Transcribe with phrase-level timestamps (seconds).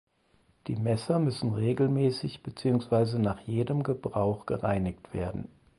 [0.65, 5.47] Die Messer müssen regelmäßig beziehungsweise nach jedem Gebrauch gereinigt werden.